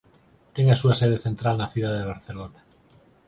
[0.53, 2.59] Ten a súa sede central na cidade de Barcelona.